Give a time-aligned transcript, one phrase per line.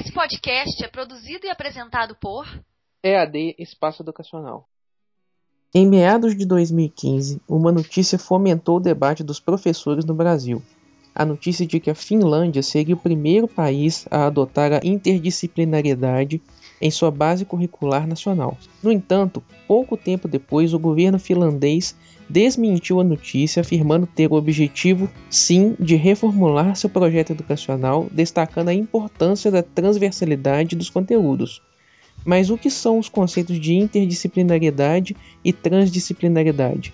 [0.00, 2.46] Esse podcast é produzido e apresentado por
[3.02, 4.68] EAD Espaço Educacional.
[5.74, 10.62] Em meados de 2015, uma notícia fomentou o debate dos professores no Brasil.
[11.12, 16.40] A notícia de que a Finlândia seria o primeiro país a adotar a interdisciplinariedade
[16.80, 18.56] em sua base curricular nacional.
[18.82, 21.94] No entanto, pouco tempo depois, o governo finlandês
[22.28, 28.74] desmentiu a notícia, afirmando ter o objetivo, sim, de reformular seu projeto educacional, destacando a
[28.74, 31.62] importância da transversalidade dos conteúdos.
[32.24, 36.92] Mas o que são os conceitos de interdisciplinariedade e transdisciplinariedade?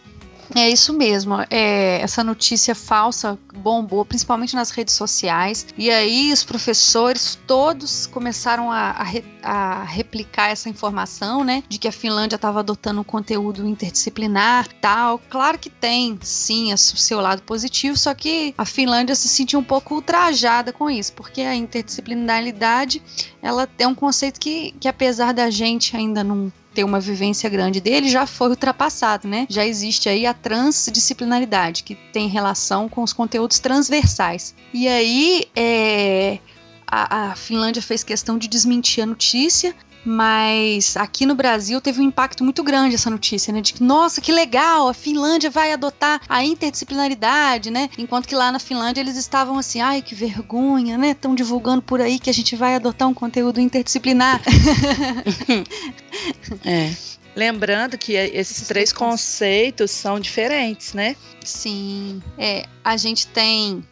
[0.55, 1.37] É isso mesmo.
[1.51, 5.66] É, essa notícia falsa bombou, principalmente nas redes sociais.
[5.77, 11.62] E aí os professores todos começaram a, a, re, a replicar essa informação, né?
[11.69, 15.19] De que a Finlândia estava adotando um conteúdo interdisciplinar tal.
[15.30, 19.65] Claro que tem, sim, o seu lado positivo, só que a Finlândia se sentiu um
[19.65, 23.02] pouco ultrajada com isso, porque a interdisciplinaridade
[23.41, 27.80] ela é um conceito que, que apesar da gente ainda não ter uma vivência grande
[27.80, 29.46] dele já foi ultrapassado, né?
[29.49, 34.54] Já existe aí a transdisciplinaridade, que tem relação com os conteúdos transversais.
[34.73, 36.38] E aí, é,
[36.87, 39.74] a, a Finlândia fez questão de desmentir a notícia,
[40.05, 43.60] mas aqui no Brasil teve um impacto muito grande essa notícia, né?
[43.60, 47.88] De que, nossa, que legal, a Finlândia vai adotar a interdisciplinaridade, né?
[47.96, 51.11] Enquanto que lá na Finlândia eles estavam assim, ai, que vergonha, né?
[51.11, 54.41] Estão divulgando por aí que a gente vai adotar um conteúdo interdisciplinar.
[56.65, 57.15] é.
[57.37, 61.16] Lembrando que esses três conceitos são diferentes, né?
[61.45, 62.23] Sim.
[62.39, 63.85] É, a gente tem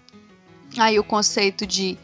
[0.79, 1.99] aí o conceito de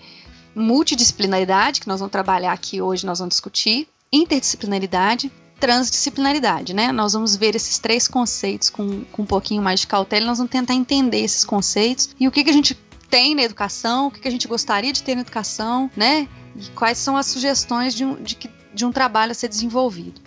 [0.55, 6.93] multidisciplinaridade, que nós vamos trabalhar aqui hoje, nós vamos discutir, interdisciplinaridade, transdisciplinaridade, né?
[6.93, 10.51] Nós vamos ver esses três conceitos com, com um pouquinho mais de cautela, nós vamos
[10.51, 12.75] tentar entender esses conceitos e o que, que a gente
[13.11, 16.29] tem na educação, o que, que a gente gostaria de ter na educação, né?
[16.57, 18.39] E quais são as sugestões de um, de,
[18.75, 20.21] de um trabalho a ser desenvolvido.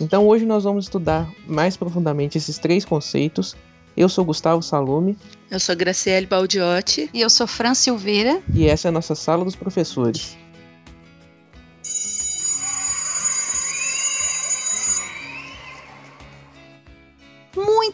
[0.00, 3.56] Então hoje nós vamos estudar mais profundamente esses três conceitos.
[3.96, 5.16] Eu sou Gustavo Salume.
[5.50, 7.08] Eu sou Graciele Baldiotti.
[7.14, 8.42] E eu sou Fran Silveira.
[8.52, 10.36] E essa é a nossa sala dos professores.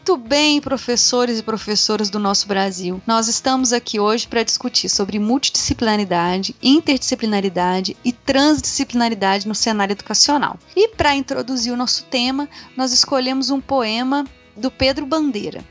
[0.04, 3.00] Muito bem, professores e professoras do nosso Brasil.
[3.06, 10.58] Nós estamos aqui hoje para discutir sobre multidisciplinaridade, interdisciplinaridade e transdisciplinaridade no cenário educacional.
[10.74, 14.26] E para introduzir o nosso tema, nós escolhemos um poema
[14.56, 15.64] do Pedro Bandeira.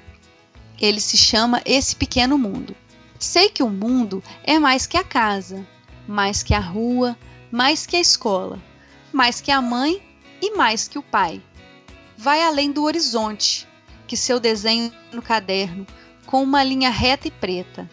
[0.80, 2.74] Ele se chama Esse Pequeno Mundo.
[3.20, 5.68] Sei que o mundo é mais que a casa,
[6.08, 7.18] mais que a rua,
[7.52, 8.64] mais que a escola,
[9.12, 10.02] mais que a mãe
[10.42, 11.44] e mais que o pai.
[12.18, 13.68] Vai além do horizonte,
[14.12, 15.88] que seu desenho no caderno,
[16.26, 17.90] com uma linha reta e preta,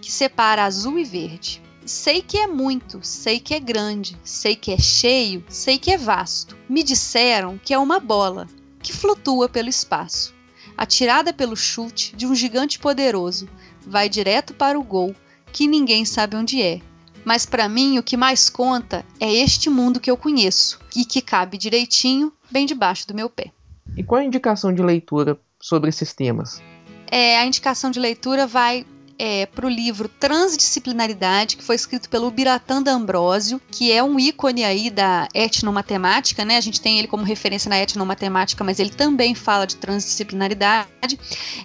[0.00, 1.62] que separa azul e verde.
[1.86, 5.96] Sei que é muito, sei que é grande, sei que é cheio, sei que é
[5.96, 6.56] vasto.
[6.68, 8.48] Me disseram que é uma bola
[8.82, 10.34] que flutua pelo espaço.
[10.76, 13.48] Atirada pelo chute de um gigante poderoso,
[13.86, 15.14] vai direto para o gol,
[15.52, 16.80] que ninguém sabe onde é.
[17.24, 21.22] Mas para mim o que mais conta é este mundo que eu conheço e que
[21.22, 23.52] cabe direitinho bem debaixo do meu pé.
[23.96, 26.62] E qual a indicação de leitura sobre esses temas?
[27.10, 28.86] É, a indicação de leitura vai
[29.22, 34.64] é, para o livro Transdisciplinaridade, que foi escrito pelo Biratã D'Ambrosio, que é um ícone
[34.64, 36.56] aí da etnomatemática, né?
[36.56, 41.20] A gente tem ele como referência na etnomatemática, mas ele também fala de transdisciplinaridade.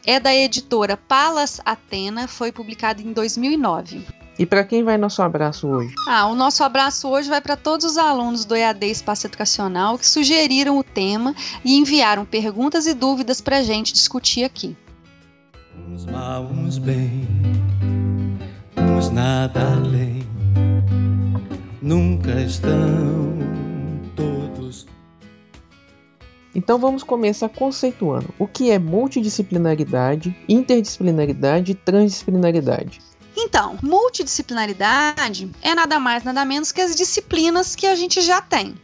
[0.06, 4.25] É da editora Palas Atena, foi publicado em 2009.
[4.38, 5.94] E para quem vai nosso abraço hoje?
[6.10, 10.06] Ah, o nosso abraço hoje vai para todos os alunos do EAD Espaço Educacional que
[10.06, 14.76] sugeriram o tema e enviaram perguntas e dúvidas para a gente discutir aqui.
[15.88, 17.26] Uns mal, uns bem,
[18.78, 20.28] uns nada além,
[21.82, 22.74] nunca estão
[24.18, 24.86] todos.
[26.54, 33.00] Então vamos começar conceituando o que é multidisciplinaridade, interdisciplinaridade e transdisciplinaridade.
[33.36, 38.76] Então, multidisciplinaridade é nada mais, nada menos que as disciplinas que a gente já tem.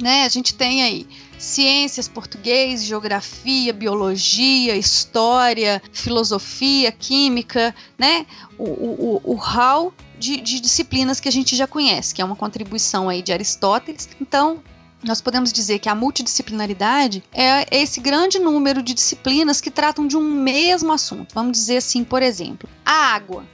[0.00, 0.24] Né?
[0.24, 1.06] A gente tem aí
[1.38, 8.26] ciências, português, geografia, biologia, história, filosofia, química, né?
[8.58, 12.36] O, o, o hall de, de disciplinas que a gente já conhece, que é uma
[12.36, 14.08] contribuição aí de Aristóteles.
[14.20, 14.62] Então,
[15.02, 20.16] nós podemos dizer que a multidisciplinaridade é esse grande número de disciplinas que tratam de
[20.16, 21.34] um mesmo assunto.
[21.34, 23.44] Vamos dizer assim, por exemplo, a água.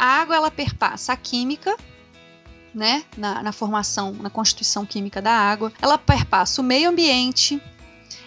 [0.00, 1.76] A água ela perpassa a química,
[2.74, 5.70] né, na, na formação, na constituição química da água.
[5.78, 7.62] Ela perpassa o meio ambiente,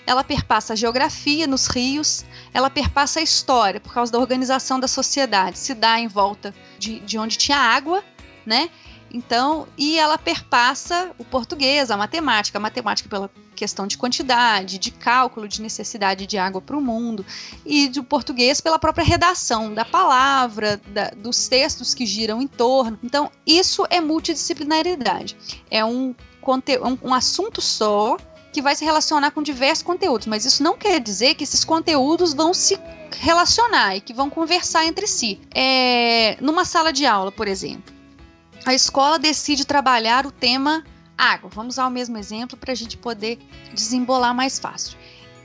[0.05, 2.23] ela perpassa a geografia nos rios,
[2.53, 6.99] ela perpassa a história por causa da organização da sociedade, se dá em volta de,
[6.99, 8.03] de onde tinha água,
[8.45, 8.69] né?
[9.11, 14.91] Então, e ela perpassa o português, a matemática, a matemática pela questão de quantidade, de
[14.91, 17.25] cálculo, de necessidade de água para o mundo,
[17.65, 22.99] e do português pela própria redação da palavra, da, dos textos que giram em torno.
[23.03, 25.37] Então, isso é multidisciplinaridade.
[25.69, 26.15] É um,
[26.45, 28.17] um, um assunto só
[28.51, 32.35] que vai se relacionar com diversos conteúdos, mas isso não quer dizer que esses conteúdos
[32.35, 32.79] vão se
[33.19, 35.39] relacionar e que vão conversar entre si.
[35.53, 37.93] É, numa sala de aula, por exemplo,
[38.63, 40.83] a escola decide trabalhar o tema
[41.23, 41.49] água.
[41.53, 43.39] Vamos usar o mesmo exemplo para a gente poder
[43.73, 44.97] desembolar mais fácil.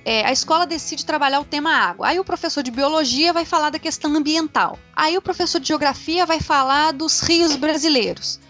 [0.05, 2.09] É, a escola decide trabalhar o tema água.
[2.09, 4.79] Aí o professor de biologia vai falar da questão ambiental.
[4.95, 8.41] Aí o professor de geografia vai falar dos rios brasileiros.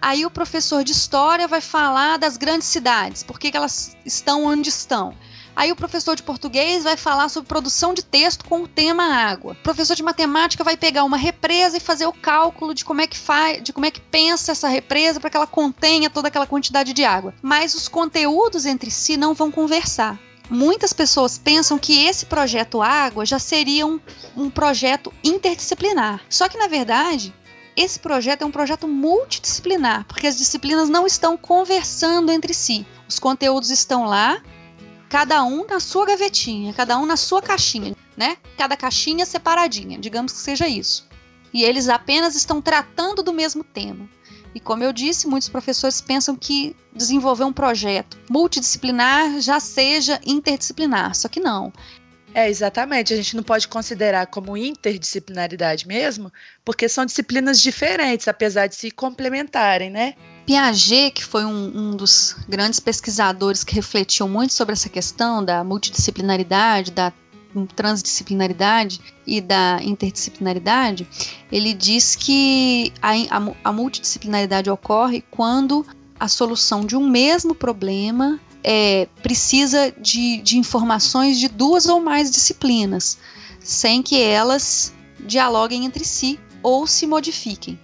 [0.00, 4.68] Aí o professor de história vai falar das grandes cidades, por que, elas estão onde
[4.68, 5.14] estão.
[5.54, 9.52] Aí o professor de português vai falar sobre produção de texto com o tema água.
[9.52, 13.06] O professor de matemática vai pegar uma represa e fazer o cálculo de como é
[13.06, 16.46] que faz, de como é que pensa essa represa para que ela contenha toda aquela
[16.46, 17.34] quantidade de água.
[17.42, 20.18] Mas os conteúdos entre si não vão conversar.
[20.50, 23.98] Muitas pessoas pensam que esse projeto Água já seria um,
[24.36, 26.20] um projeto interdisciplinar.
[26.28, 27.32] Só que, na verdade,
[27.74, 32.86] esse projeto é um projeto multidisciplinar, porque as disciplinas não estão conversando entre si.
[33.08, 34.42] Os conteúdos estão lá,
[35.12, 38.38] cada um na sua gavetinha, cada um na sua caixinha, né?
[38.56, 41.06] Cada caixinha separadinha, digamos que seja isso.
[41.52, 44.08] E eles apenas estão tratando do mesmo tema.
[44.54, 51.14] E como eu disse, muitos professores pensam que desenvolver um projeto multidisciplinar já seja interdisciplinar,
[51.14, 51.70] só que não.
[52.32, 53.12] É, exatamente.
[53.12, 56.32] A gente não pode considerar como interdisciplinaridade mesmo,
[56.64, 60.14] porque são disciplinas diferentes, apesar de se complementarem, né?
[60.46, 65.62] Piaget, que foi um, um, dos grandes pesquisadores que refletiu muito sobre essa questão da
[65.62, 67.12] multidisciplinaridade, da
[67.76, 71.06] transdisciplinaridade e da interdisciplinaridade,
[71.50, 75.86] ele diz que a, a, a multidisciplinaridade ocorre quando
[76.18, 82.30] a solução de um mesmo problema é, precisa de, de informações de duas ou mais
[82.30, 83.18] disciplinas,
[83.60, 87.78] sem que elas dialoguem entre si ou se modifiquem.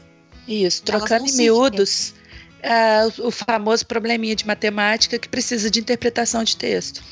[0.47, 2.15] Isso, trocando em miúdos,
[2.63, 7.03] uh, o famoso probleminha de matemática que precisa de interpretação de texto.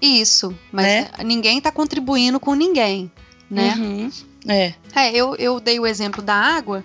[0.00, 1.10] Isso, mas né?
[1.24, 3.10] ninguém está contribuindo com ninguém,
[3.50, 3.74] né?
[3.78, 4.10] Uhum.
[4.46, 4.74] É.
[4.94, 6.84] é eu, eu dei o exemplo da água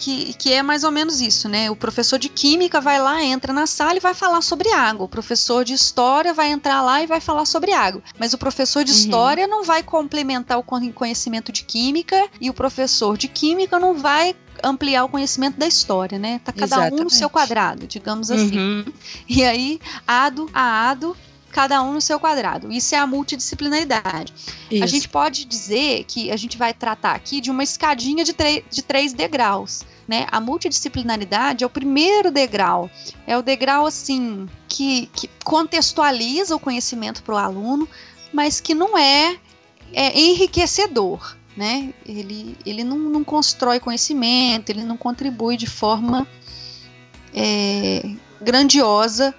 [0.00, 1.70] que, que é mais ou menos isso, né?
[1.70, 5.04] O professor de química vai lá, entra na sala e vai falar sobre água.
[5.04, 8.02] O professor de história vai entrar lá e vai falar sobre água.
[8.18, 8.98] Mas o professor de uhum.
[8.98, 14.34] história não vai complementar o conhecimento de química e o professor de química não vai
[14.62, 16.40] ampliar o conhecimento da história, né?
[16.44, 17.00] Tá cada Exatamente.
[17.00, 18.58] um no seu quadrado, digamos assim.
[18.58, 18.84] Uhum.
[19.28, 21.16] E aí, ado a ado,
[21.50, 22.72] cada um no seu quadrado.
[22.72, 24.32] Isso é a multidisciplinaridade.
[24.70, 24.84] Isso.
[24.84, 28.34] A gente pode dizer que a gente vai tratar aqui de uma escadinha de,
[28.70, 29.82] de três degraus.
[30.06, 30.26] Né?
[30.30, 32.90] A multidisciplinaridade é o primeiro degrau.
[33.26, 37.88] É o degrau assim que, que contextualiza o conhecimento para o aluno,
[38.32, 39.36] mas que não é,
[39.92, 41.36] é enriquecedor.
[41.56, 41.92] Né?
[42.06, 46.26] Ele, ele não, não, constrói conhecimento, ele não contribui de forma
[47.34, 48.02] é,
[48.40, 49.34] grandiosa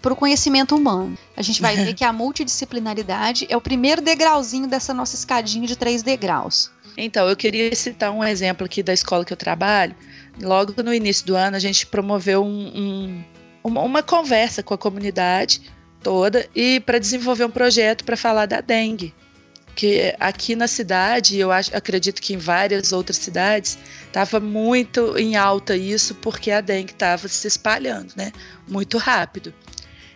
[0.00, 1.16] para o conhecimento humano.
[1.36, 5.76] A gente vai ver que a multidisciplinaridade é o primeiro degrauzinho dessa nossa escadinha de
[5.76, 6.70] três degraus.
[6.96, 9.94] Então, eu queria citar um exemplo aqui da escola que eu trabalho.
[10.40, 13.24] Logo no início do ano, a gente promoveu um, um,
[13.64, 15.62] uma, uma conversa com a comunidade
[16.02, 19.14] toda e para desenvolver um projeto para falar da dengue
[19.74, 25.36] que aqui na cidade, eu acho, acredito que em várias outras cidades, estava muito em
[25.36, 28.32] alta isso, porque a dengue estava se espalhando, né?
[28.68, 29.54] Muito rápido.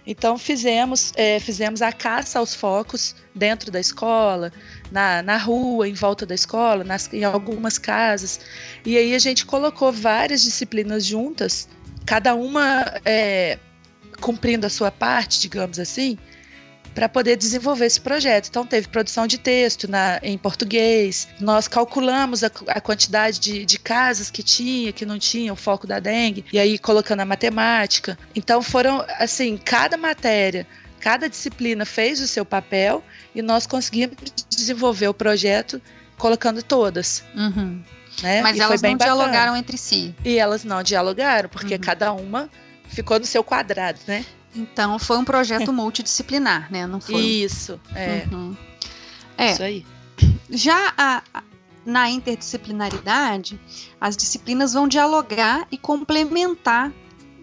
[0.06, 4.52] Então fizemos, é, fizemos a caça aos focos dentro da escola,
[4.92, 8.40] na, na rua, em volta da escola, nas, em algumas casas.
[8.84, 11.68] E aí a gente colocou várias disciplinas juntas,
[12.04, 13.58] cada uma é,
[14.20, 16.18] cumprindo a sua parte, digamos assim,
[16.94, 18.48] para poder desenvolver esse projeto.
[18.48, 23.78] Então, teve produção de texto na, em português, nós calculamos a, a quantidade de, de,
[23.78, 28.16] casas que tinha, que não tinha o foco da dengue, e aí colocando a matemática.
[28.34, 30.66] Então, foram, assim, cada matéria,
[31.00, 33.02] cada disciplina fez o seu papel
[33.34, 34.16] e nós conseguimos
[34.48, 35.82] desenvolver o projeto
[36.16, 37.24] colocando todas.
[37.34, 37.82] Uhum.
[38.22, 38.40] Né?
[38.40, 39.16] Mas e elas não bacana.
[39.16, 40.14] dialogaram entre si.
[40.24, 41.80] E elas não dialogaram, porque uhum.
[41.80, 42.48] cada uma
[42.88, 44.24] ficou no seu quadrado, né?
[44.54, 46.86] Então foi um projeto multidisciplinar, né?
[46.86, 47.20] Não foi.
[47.20, 48.26] Isso, é.
[48.30, 48.56] Uhum.
[49.36, 49.52] é.
[49.52, 49.86] Isso aí.
[50.48, 51.22] Já a,
[51.84, 53.60] na interdisciplinaridade,
[54.00, 56.92] as disciplinas vão dialogar e complementar,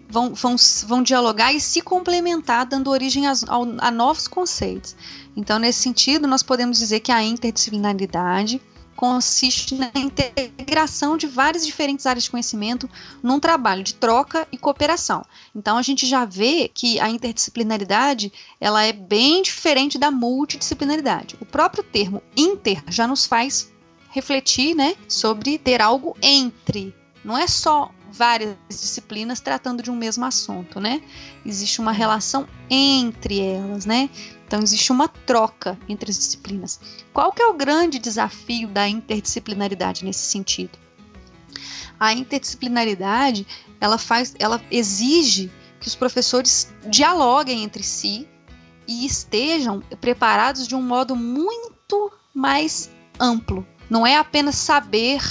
[0.08, 3.32] vão, vão, vão dialogar e se complementar, dando origem a,
[3.78, 4.96] a novos conceitos.
[5.36, 8.60] Então, nesse sentido, nós podemos dizer que a interdisciplinaridade
[8.96, 12.88] consiste na integração de várias diferentes áreas de conhecimento
[13.22, 15.24] num trabalho de troca e cooperação.
[15.54, 21.36] Então a gente já vê que a interdisciplinaridade ela é bem diferente da multidisciplinaridade.
[21.40, 23.72] O próprio termo inter já nos faz
[24.10, 26.94] refletir, né, sobre ter algo entre.
[27.24, 31.00] Não é só várias disciplinas tratando de um mesmo assunto, né?
[31.46, 34.10] Existe uma relação entre elas, né?
[34.52, 36.78] Então existe uma troca entre as disciplinas.
[37.10, 40.78] Qual que é o grande desafio da interdisciplinaridade nesse sentido?
[41.98, 43.46] A interdisciplinaridade,
[43.80, 48.28] ela faz, ela exige que os professores dialoguem entre si
[48.86, 53.66] e estejam preparados de um modo muito mais amplo.
[53.88, 55.22] Não é apenas saber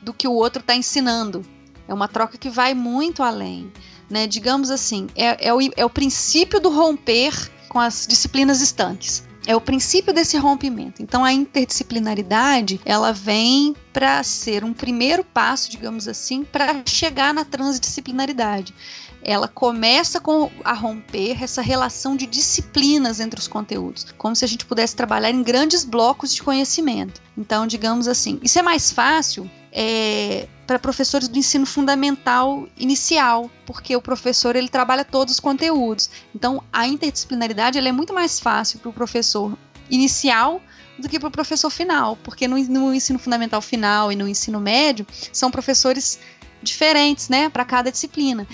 [0.00, 1.44] do que o outro está ensinando.
[1.88, 3.72] É uma troca que vai muito além.
[4.08, 4.28] Né?
[4.28, 9.22] Digamos assim, é, é, o, é o princípio do romper com as disciplinas estanques.
[9.46, 11.02] É o princípio desse rompimento.
[11.02, 17.44] Então a interdisciplinaridade, ela vem para ser um primeiro passo, digamos assim, para chegar na
[17.44, 18.74] transdisciplinaridade.
[19.22, 24.48] Ela começa com a romper essa relação de disciplinas entre os conteúdos, como se a
[24.48, 27.20] gente pudesse trabalhar em grandes blocos de conhecimento.
[27.36, 33.94] Então, digamos assim, isso é mais fácil é, para professores do ensino fundamental inicial, porque
[33.94, 36.08] o professor ele trabalha todos os conteúdos.
[36.34, 39.56] Então, a interdisciplinaridade é muito mais fácil para o professor
[39.90, 40.62] inicial
[40.98, 44.58] do que para o professor final, porque no, no, ensino fundamental final e no ensino
[44.58, 46.18] médio são professores
[46.62, 48.48] diferentes, né, para cada disciplina.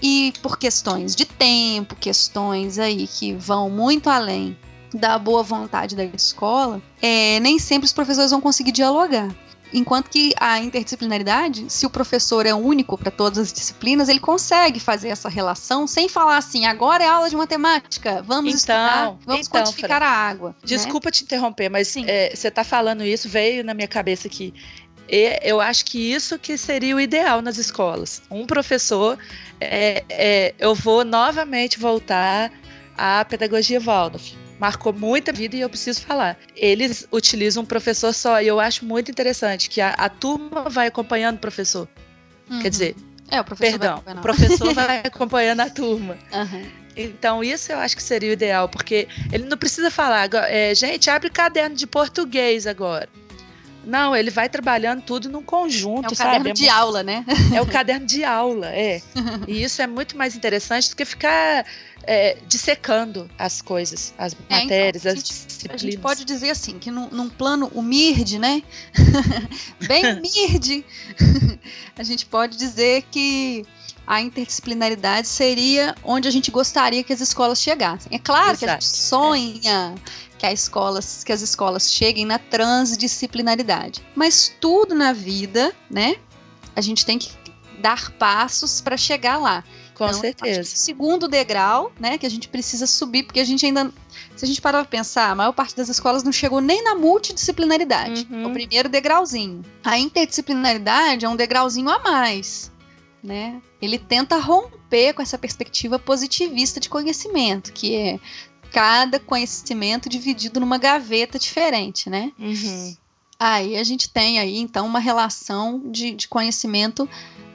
[0.00, 4.56] E por questões de tempo, questões aí que vão muito além
[4.94, 9.28] da boa vontade da escola, é, nem sempre os professores vão conseguir dialogar.
[9.74, 14.78] Enquanto que a interdisciplinaridade, se o professor é único para todas as disciplinas, ele consegue
[14.78, 19.48] fazer essa relação sem falar assim, agora é aula de matemática, vamos então, estudar, vamos
[19.48, 20.48] então, quantificar Fran, a água.
[20.50, 20.54] Né?
[20.62, 21.10] Desculpa né?
[21.10, 24.54] te interromper, mas é, você está falando isso, veio na minha cabeça que
[25.42, 28.22] eu acho que isso que seria o ideal nas escolas.
[28.30, 29.18] Um professor,
[29.60, 32.50] é, é, eu vou novamente voltar
[32.96, 36.38] à pedagogia Waldorf marcou muita vida e eu preciso falar.
[36.56, 40.86] Eles utilizam um professor só e eu acho muito interessante que a, a turma vai
[40.86, 41.86] acompanhando o professor.
[42.48, 42.60] Uhum.
[42.60, 42.96] Quer dizer,
[43.30, 46.16] é, o professor perdão, vai o professor vai acompanhando a turma.
[46.32, 46.66] Uhum.
[46.96, 51.10] Então, isso eu acho que seria o ideal, porque ele não precisa falar, é, gente,
[51.10, 53.08] abre caderno de português agora.
[53.86, 56.30] Não, ele vai trabalhando tudo num conjunto, é o sabe?
[56.30, 57.24] caderno é de aula, né?
[57.52, 59.02] É o caderno de aula, é.
[59.46, 61.66] E isso é muito mais interessante do que ficar
[62.06, 65.82] é, dissecando as coisas, as é, matérias, então, as disciplinas.
[65.82, 68.62] A gente pode dizer assim, que num, num plano humilde, né?
[69.86, 70.84] Bem humilde,
[71.96, 73.64] a gente pode dizer que
[74.06, 78.14] a interdisciplinaridade seria onde a gente gostaria que as escolas chegassem.
[78.14, 78.58] É claro Exato.
[78.58, 79.94] que a gente sonha
[80.38, 86.16] que, a escolas, que as escolas cheguem na transdisciplinaridade, mas tudo na vida, né?
[86.76, 87.30] A gente tem que
[87.80, 89.64] dar passos para chegar lá.
[89.94, 90.64] Com então, certeza.
[90.64, 93.92] segundo degrau, né, que a gente precisa subir, porque a gente ainda.
[94.36, 96.94] Se a gente parar pra pensar, a maior parte das escolas não chegou nem na
[96.94, 98.26] multidisciplinaridade.
[98.28, 98.42] Uhum.
[98.42, 99.62] É o primeiro degrauzinho.
[99.82, 102.72] A interdisciplinaridade é um degrauzinho a mais.
[103.22, 103.62] Né?
[103.80, 108.18] Ele tenta romper com essa perspectiva positivista de conhecimento, que é
[108.72, 112.32] cada conhecimento dividido numa gaveta diferente, né?
[112.36, 112.96] Uhum.
[113.38, 117.08] Aí a gente tem aí então uma relação de, de conhecimento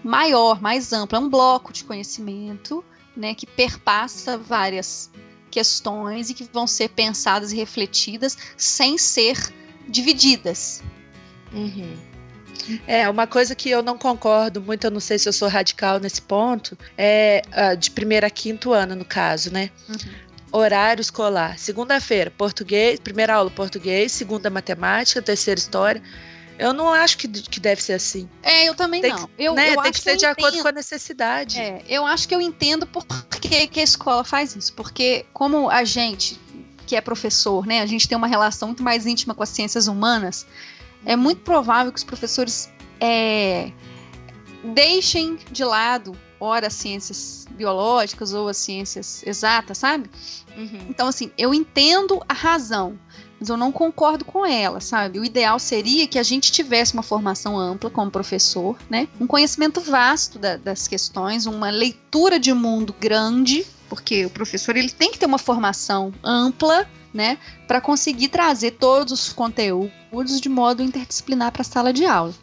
[0.03, 2.83] maior, mais amplo, é um bloco de conhecimento,
[3.15, 5.09] né, que perpassa várias
[5.49, 9.37] questões e que vão ser pensadas e refletidas sem ser
[9.87, 10.81] divididas.
[11.51, 11.97] Uhum.
[12.85, 15.99] É, uma coisa que eu não concordo muito, eu não sei se eu sou radical
[15.99, 19.71] nesse ponto, é uh, de primeiro a quinto ano, no caso, né?
[19.87, 19.95] Uhum.
[20.51, 21.57] Horário escolar.
[21.57, 26.01] Segunda-feira, português, primeira aula português, segunda matemática, terceira história
[26.59, 28.29] eu não acho que, que deve ser assim.
[28.43, 29.27] É, eu também tem não.
[29.27, 30.37] Que, eu, né, eu tem que ser de entendo.
[30.37, 31.57] acordo com a necessidade.
[31.57, 33.05] É, eu acho que eu entendo por
[33.39, 34.73] que, que a escola faz isso.
[34.73, 36.37] Porque como a gente,
[36.85, 39.87] que é professor, né, a gente tem uma relação muito mais íntima com as ciências
[39.87, 40.45] humanas,
[41.05, 43.71] é muito provável que os professores é,
[44.61, 46.11] deixem de lado,
[46.41, 50.09] ora, as ciências biológicas ou as ciências exatas, sabe?
[50.57, 50.87] Uhum.
[50.89, 52.99] Então, assim, eu entendo a razão
[53.39, 55.19] mas eu não concordo com ela, sabe?
[55.19, 59.07] O ideal seria que a gente tivesse uma formação ampla como professor, né?
[59.19, 64.89] Um conhecimento vasto da, das questões, uma leitura de mundo grande, porque o professor ele
[64.89, 70.83] tem que ter uma formação ampla, né, para conseguir trazer todos os conteúdos de modo
[70.83, 72.33] interdisciplinar para a sala de aula.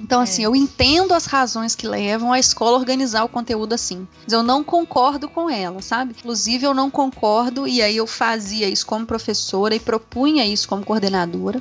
[0.00, 0.46] Então, assim, é.
[0.46, 4.06] eu entendo as razões que levam a escola a organizar o conteúdo assim.
[4.22, 6.14] Mas eu não concordo com ela, sabe?
[6.16, 10.84] Inclusive, eu não concordo, e aí eu fazia isso como professora e propunha isso como
[10.84, 11.60] coordenadora.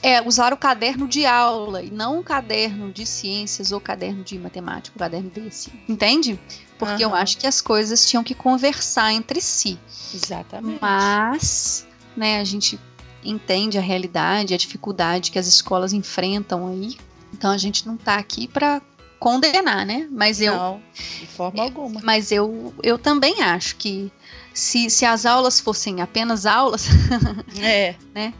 [0.00, 4.38] é usar o caderno de aula e não um caderno de ciências ou caderno de
[4.38, 5.72] matemática, o caderno desse.
[5.88, 6.38] Entende?
[6.78, 7.10] Porque uhum.
[7.10, 9.76] eu acho que as coisas tinham que conversar entre si.
[10.14, 10.78] Exatamente.
[10.80, 12.78] Mas, né, a gente
[13.24, 16.96] entende a realidade, a dificuldade que as escolas enfrentam aí.
[17.32, 18.80] Então a gente não está aqui para
[19.18, 20.08] condenar, né?
[20.10, 22.00] Mas eu não, de forma alguma.
[22.02, 24.12] Mas eu, eu também acho que
[24.54, 26.86] se, se as aulas fossem apenas aulas,
[27.60, 28.34] é, né?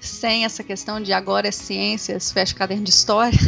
[0.00, 3.38] Sem essa questão de agora é ciências, fecha caderno de história.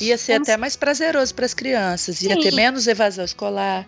[0.00, 2.40] Ia ser até mais prazeroso para as crianças, ia Sim.
[2.40, 3.86] ter menos evasão escolar,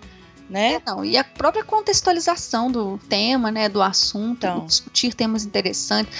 [0.48, 0.74] né?
[0.74, 4.66] É, não, e a própria contextualização do tema, né, do assunto, então.
[4.66, 6.12] discutir temas interessantes.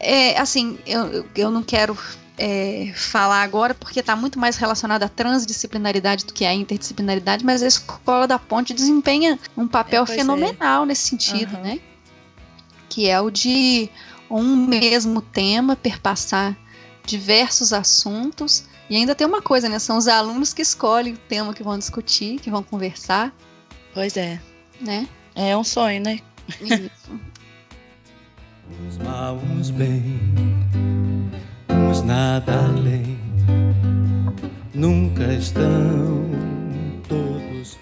[0.00, 1.96] É, assim, eu, eu não quero
[2.38, 7.62] é, falar agora, porque está muito mais relacionado à transdisciplinaridade do que à interdisciplinaridade, mas
[7.62, 10.16] a Escola da Ponte desempenha um papel é, é.
[10.16, 10.86] fenomenal é.
[10.86, 11.62] nesse sentido, uhum.
[11.62, 11.80] né?
[12.88, 13.90] Que é o de
[14.30, 16.56] um mesmo tema perpassar
[17.04, 18.64] diversos assuntos.
[18.88, 19.78] E ainda tem uma coisa, né?
[19.78, 23.32] São os alunos que escolhem o tema que vão discutir, que vão conversar.
[23.92, 24.40] Pois é.
[24.80, 25.06] Né?
[25.34, 26.20] É um sonho, né?
[26.60, 27.20] Isso.
[28.86, 30.50] Uns mal, uns bem
[31.90, 33.18] mas nada além.
[34.72, 36.30] Nunca estão
[37.08, 37.76] todos.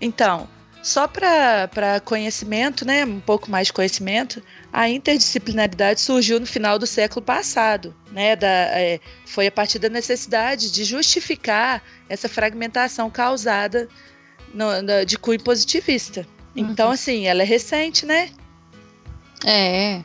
[0.00, 0.48] Então,
[0.82, 4.42] só para conhecimento, né, um pouco mais de conhecimento,
[4.72, 7.94] a interdisciplinaridade surgiu no final do século passado.
[8.10, 13.88] Né, da, é, foi a partir da necessidade de justificar essa fragmentação causada
[14.52, 16.26] no, no, de cunho positivista.
[16.56, 16.92] Então, uhum.
[16.92, 18.30] assim, ela é recente, né?
[19.44, 20.02] É.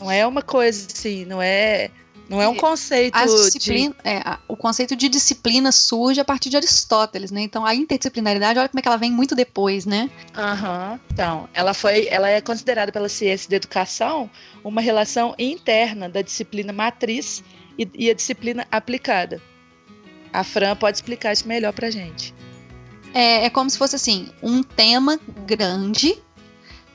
[0.00, 1.90] Não é uma coisa assim, não é.
[2.28, 3.18] Não é um conceito
[3.58, 3.94] de...
[4.02, 7.42] é, o conceito de disciplina surge a partir de Aristóteles, né?
[7.42, 10.10] Então a interdisciplinaridade, olha como é que ela vem muito depois, né?
[10.34, 10.98] Uhum.
[11.12, 14.30] Então, ela foi, ela é considerada pela ciência da educação
[14.64, 17.44] uma relação interna da disciplina matriz
[17.78, 19.40] e, e a disciplina aplicada.
[20.32, 22.34] A Fran pode explicar isso melhor pra gente.
[23.12, 26.16] É, é como se fosse assim, um tema grande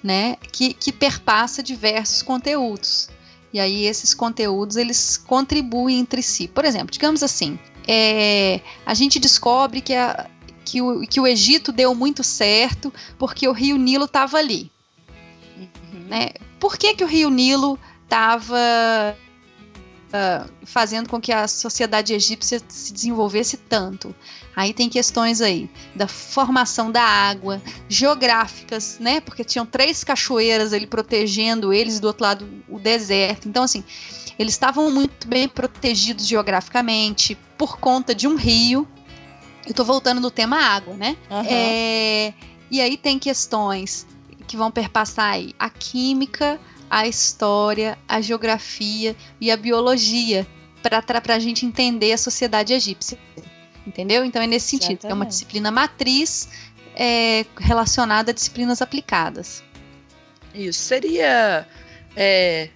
[0.04, 3.10] né, que, que perpassa diversos conteúdos.
[3.52, 6.48] E aí esses conteúdos eles contribuem entre si.
[6.48, 7.58] Por exemplo, digamos assim,
[7.88, 10.30] é, a gente descobre que, a,
[10.64, 14.72] que, o, que o Egito deu muito certo porque o Rio Nilo estava ali.
[15.58, 16.06] Uhum.
[16.08, 16.30] Né?
[16.60, 19.18] Por que, que o Rio Nilo estava
[20.10, 24.14] uh, fazendo com que a sociedade egípcia se desenvolvesse tanto?
[24.56, 29.22] Aí tem questões aí da formação da água, geográficas, né?
[29.22, 33.48] Porque tinham três cachoeiras ali protegendo eles do outro lado o deserto.
[33.48, 33.84] Então, assim,
[34.38, 38.88] eles estavam muito bem protegidos geograficamente por conta de um rio.
[39.66, 41.16] Eu tô voltando no tema água, né?
[41.30, 41.46] Uhum.
[41.46, 42.34] É,
[42.72, 44.08] e aí tem questões
[44.48, 50.48] que vão perpassar aí a química, a história, a geografia e a biologia
[50.82, 53.18] para a gente entender a sociedade egípcia.
[53.86, 54.24] Entendeu?
[54.24, 54.92] Então é nesse sentido.
[54.92, 55.12] Exatamente.
[55.12, 56.50] É uma disciplina matriz
[56.96, 59.64] é, relacionada a disciplinas aplicadas.
[60.54, 60.80] Isso.
[60.80, 61.68] Seria.
[62.16, 62.70] É,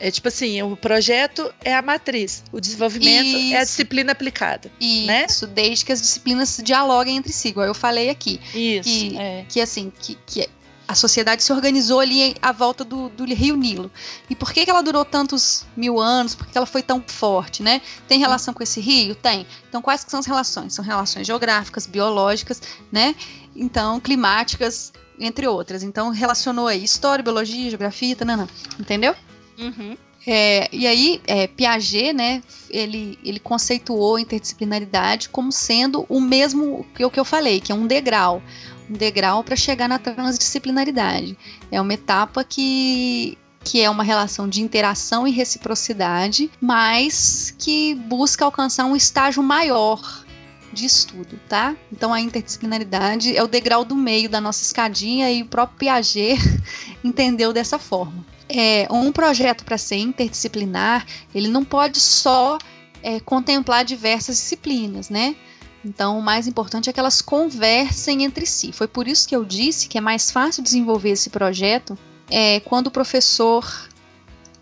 [0.00, 3.54] é tipo assim, o projeto é a matriz, o desenvolvimento Isso.
[3.54, 4.68] é a disciplina aplicada.
[4.80, 5.26] Né?
[5.28, 5.52] Isso, né?
[5.54, 8.40] desde que as disciplinas dialoguem entre si, igual eu falei aqui.
[8.52, 8.88] Isso.
[8.88, 9.46] Que, é.
[9.48, 10.48] que assim, que, que
[10.86, 13.90] a sociedade se organizou ali à volta do, do Rio Nilo.
[14.28, 16.34] E por que, que ela durou tantos mil anos?
[16.34, 17.80] Por que ela foi tão forte, né?
[18.08, 19.14] Tem relação com esse rio?
[19.14, 19.46] Tem.
[19.68, 20.74] Então, quais que são as relações?
[20.74, 23.14] São relações geográficas, biológicas, né?
[23.54, 25.82] Então, climáticas, entre outras.
[25.82, 29.14] Então, relacionou aí história, biologia, geografia, tanana, entendeu?
[29.58, 29.96] Uhum.
[30.26, 36.86] É, e aí, é, Piaget, né, ele, ele conceituou a interdisciplinaridade como sendo o mesmo
[36.94, 38.40] que o que eu falei, que é um degrau
[38.88, 41.36] um degrau para chegar na transdisciplinaridade.
[41.70, 48.44] É uma etapa que que é uma relação de interação e reciprocidade, mas que busca
[48.44, 50.24] alcançar um estágio maior
[50.72, 51.76] de estudo, tá?
[51.92, 56.40] Então a interdisciplinaridade é o degrau do meio da nossa escadinha e o próprio Piaget
[57.04, 58.24] entendeu dessa forma.
[58.48, 62.58] É, um projeto para ser interdisciplinar, ele não pode só
[63.02, 65.36] é, contemplar diversas disciplinas, né?
[65.84, 68.72] Então, o mais importante é que elas conversem entre si.
[68.72, 71.98] Foi por isso que eu disse que é mais fácil desenvolver esse projeto
[72.30, 73.88] é, quando o professor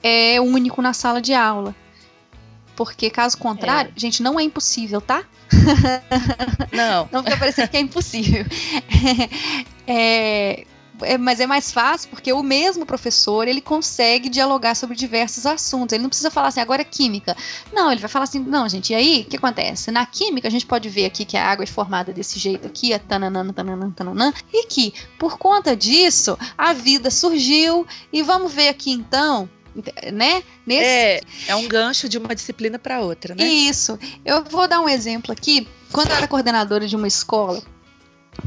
[0.02, 1.74] é único na sala de aula.
[2.74, 4.00] Porque, caso contrário, é.
[4.00, 5.24] gente, não é impossível, tá?
[6.72, 7.09] Não.
[7.12, 8.46] não fica parecendo que é impossível.
[9.87, 10.64] é,
[11.02, 15.92] é, mas é mais fácil porque o mesmo professor ele consegue dialogar sobre diversos assuntos.
[15.92, 17.36] Ele não precisa falar assim, agora é química.
[17.72, 19.90] Não, ele vai falar assim, não, gente, e aí o que acontece?
[19.90, 22.92] Na química a gente pode ver aqui que a água é formada desse jeito aqui,
[22.92, 27.86] é tananã, tananã, tananã, e que por conta disso a vida surgiu.
[28.12, 29.48] E vamos ver aqui então
[30.12, 30.42] né?
[30.66, 30.84] Nesse...
[30.84, 33.44] É, é um gancho de uma disciplina para outra, né?
[33.44, 33.98] Isso.
[34.24, 35.66] Eu vou dar um exemplo aqui.
[35.92, 37.62] Quando eu era coordenadora de uma escola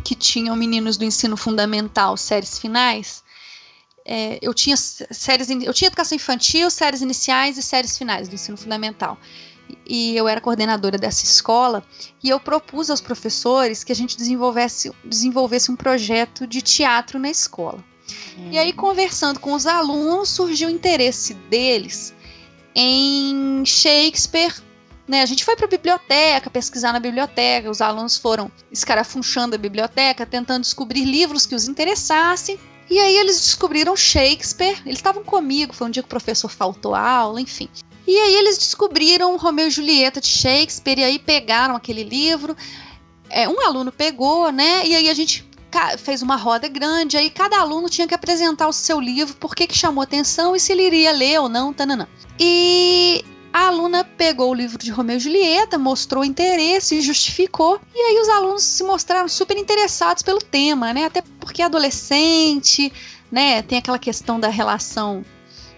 [0.04, 3.24] que tinham meninos do ensino fundamental, séries finais,
[4.06, 8.58] é, eu tinha séries, eu tinha educação infantil, séries iniciais e séries finais do ensino
[8.58, 9.18] fundamental.
[9.88, 11.84] E eu era coordenadora dessa escola
[12.22, 17.30] e eu propus aos professores que a gente desenvolvesse, desenvolvesse um projeto de teatro na
[17.30, 17.84] escola.
[18.38, 18.50] Hum.
[18.52, 22.14] E aí, conversando com os alunos, surgiu o interesse deles
[22.76, 24.54] em Shakespeare.
[25.08, 25.22] Né?
[25.22, 30.26] A gente foi para a biblioteca pesquisar na biblioteca, os alunos foram escarafunchando a biblioteca,
[30.26, 32.58] tentando descobrir livros que os interessassem.
[32.90, 34.82] E aí eles descobriram Shakespeare.
[34.86, 37.70] Eles estavam comigo, foi um dia que o professor faltou aula, enfim.
[38.06, 42.56] E aí eles descobriram Romeu e Julieta de Shakespeare e aí pegaram aquele livro.
[43.30, 44.86] É, um aluno pegou, né?
[44.86, 45.50] E aí a gente
[45.98, 49.68] fez uma roda grande, aí cada aluno tinha que apresentar o seu livro, por que,
[49.74, 52.08] chamou atenção e se ele iria ler ou não, tananã.
[52.40, 57.80] E a aluna pegou o livro de Romeu e Julieta, mostrou interesse e justificou.
[57.94, 61.06] E aí os alunos se mostraram super interessados pelo tema, né?
[61.06, 62.92] Até porque é adolescente,
[63.32, 63.62] né?
[63.62, 65.24] Tem aquela questão da relação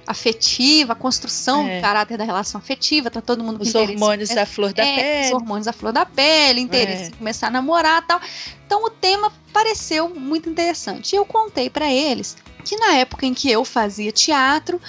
[0.07, 1.77] afetiva, a construção é.
[1.77, 4.95] do caráter da relação afetiva, tá todo mundo com Os hormônios à flor da é,
[4.95, 5.27] pele.
[5.27, 7.07] Os hormônios à flor da pele, interesse é.
[7.07, 8.21] em começar a namorar tal.
[8.65, 11.13] Então o tema pareceu muito interessante.
[11.13, 14.81] E eu contei para eles que na época em que eu fazia teatro,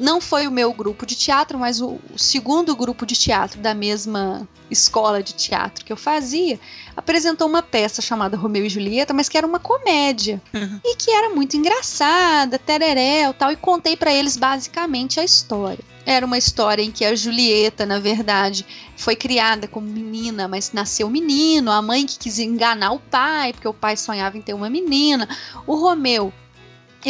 [0.00, 3.74] não foi o meu grupo de teatro, mas o, o, segundo grupo de teatro da
[3.74, 6.58] mesma escola de teatro que eu fazia,
[6.96, 10.80] apresentou uma peça chamada Romeu e Julieta, mas que era uma comédia uhum.
[10.84, 15.84] e que era muito engraçada, tereré, tal, e contei para eles basicamente a história.
[16.04, 18.64] Era uma história em que a Julieta, na verdade,
[18.96, 23.66] foi criada como menina, mas nasceu menino, a mãe que quis enganar o pai, porque
[23.66, 25.28] o pai sonhava em ter uma menina.
[25.66, 26.32] O Romeu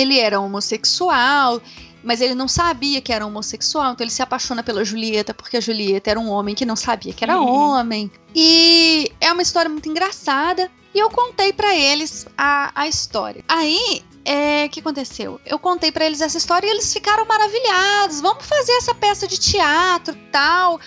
[0.01, 1.61] ele era homossexual
[2.03, 5.61] mas ele não sabia que era homossexual, então ele se apaixona pela Julieta porque a
[5.61, 7.47] Julieta era um homem que não sabia que era uhum.
[7.47, 8.11] homem.
[8.35, 10.71] E é uma história muito engraçada.
[10.95, 13.45] E eu contei para eles a, a história.
[13.47, 15.39] Aí, é, o que aconteceu?
[15.45, 18.21] Eu contei para eles essa história e eles ficaram maravilhados.
[18.21, 20.81] Vamos fazer essa peça de teatro, tal.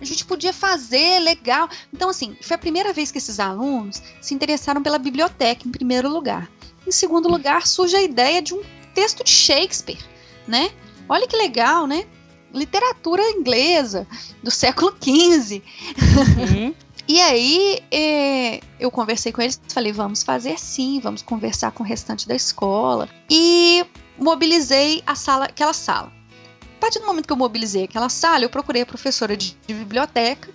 [0.00, 1.68] A gente podia fazer, legal.
[1.92, 6.08] Então, assim, foi a primeira vez que esses alunos se interessaram pela biblioteca, em primeiro
[6.08, 6.50] lugar.
[6.86, 8.62] Em segundo lugar, surge a ideia de um
[8.94, 10.14] texto de Shakespeare
[10.46, 10.70] né?
[11.08, 12.06] Olha que legal, né?
[12.52, 14.06] Literatura inglesa
[14.42, 15.62] do século XV.
[16.38, 16.74] Uhum.
[17.08, 21.86] e aí é, eu conversei com eles, falei, vamos fazer sim, vamos conversar com o
[21.86, 23.08] restante da escola.
[23.28, 23.84] E
[24.18, 26.12] mobilizei a sala, aquela sala.
[26.76, 29.74] A partir do momento que eu mobilizei aquela sala, eu procurei a professora de, de
[29.74, 30.50] biblioteca,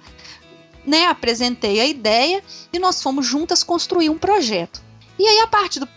[0.86, 4.82] né, apresentei a ideia e nós fomos juntas construir um projeto.
[5.18, 5.88] E aí, a parte do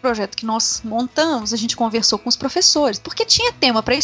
[0.00, 3.94] projeto que nós montamos, a gente conversou com os professores, porque tinha tema para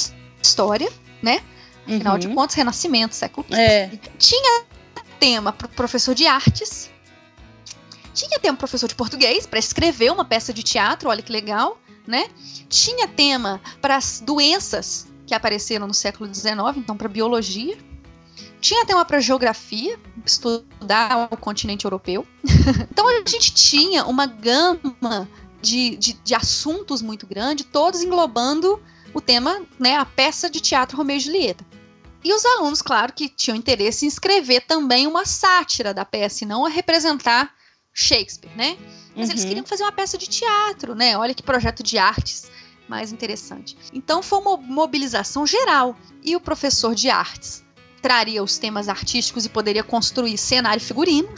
[0.42, 0.90] história,
[1.22, 1.42] né?
[1.84, 2.18] Afinal uhum.
[2.18, 3.60] de contas, Renascimento, século XV.
[3.60, 3.90] É.
[4.18, 4.64] Tinha
[5.18, 6.90] tema para o professor de artes.
[8.12, 12.28] Tinha tema professor de português para escrever uma peça de teatro, olha que legal, né?
[12.68, 17.78] Tinha tema para as doenças que apareceram no século XIX, então para biologia.
[18.60, 22.26] Tinha tema para geografia, estudar o continente europeu.
[22.90, 25.28] então a gente tinha uma gama
[25.60, 28.80] de, de, de assuntos muito grande, todos englobando
[29.12, 31.66] o tema, né, a peça de teatro Romeu e Julieta.
[32.22, 36.46] E os alunos, claro, que tinham interesse em escrever também uma sátira da peça, e
[36.46, 37.52] não a representar
[37.92, 38.76] Shakespeare, né?
[39.16, 39.32] Mas uhum.
[39.32, 41.16] eles queriam fazer uma peça de teatro, né?
[41.16, 42.50] Olha que projeto de artes
[42.88, 43.76] mais interessante.
[43.92, 45.96] Então foi uma mobilização geral.
[46.22, 47.64] E o professor de artes
[48.00, 51.28] traria os temas artísticos e poderia construir cenário figurino,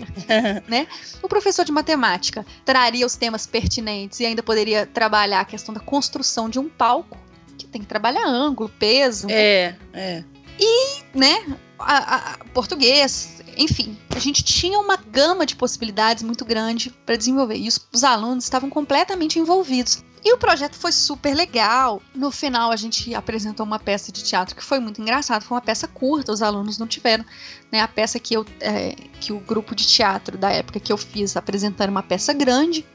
[0.68, 0.86] né?
[1.22, 5.80] O professor de matemática traria os temas pertinentes e ainda poderia trabalhar a questão da
[5.80, 7.18] construção de um palco,
[7.56, 9.26] que tem que trabalhar ângulo, peso.
[9.30, 10.24] É, é.
[10.58, 11.44] E, né,
[11.78, 17.56] a, a, português, enfim, a gente tinha uma gama de possibilidades muito grande para desenvolver
[17.56, 20.02] e os, os alunos estavam completamente envolvidos.
[20.24, 22.00] E o projeto foi super legal.
[22.14, 25.44] No final, a gente apresentou uma peça de teatro que foi muito engraçada.
[25.44, 27.24] Foi uma peça curta, os alunos não tiveram.
[27.70, 27.80] Né?
[27.80, 31.36] A peça que, eu, é, que o grupo de teatro da época que eu fiz
[31.36, 32.86] apresentando uma peça grande.